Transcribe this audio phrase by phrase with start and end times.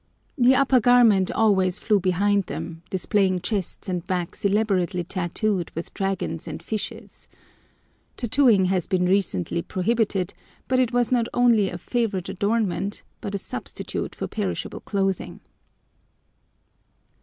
[0.35, 6.47] The upper garment always flew behind them, displaying chests and backs elaborately tattooed with dragons
[6.47, 7.27] and fishes.
[8.17, 10.33] Tattooing has recently been prohibited;
[10.67, 15.39] but it was not only a favourite adornment, but a substitute for perishable clothing.